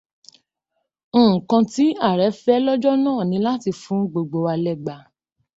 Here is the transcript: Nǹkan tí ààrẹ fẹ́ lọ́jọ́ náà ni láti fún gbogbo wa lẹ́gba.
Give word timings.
Nǹkan 1.29 1.63
tí 1.73 1.85
ààrẹ 2.07 2.27
fẹ́ 2.43 2.63
lọ́jọ́ 2.65 2.93
náà 3.03 3.21
ni 3.29 3.37
láti 3.45 3.69
fún 3.81 4.01
gbogbo 4.11 4.37
wa 4.45 4.53
lẹ́gba. 4.65 4.95